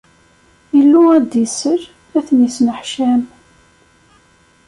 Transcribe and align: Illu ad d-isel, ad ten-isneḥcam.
Illu 0.79 1.01
ad 1.17 1.25
d-isel, 1.31 1.81
ad 2.17 2.23
ten-isneḥcam. 2.27 3.21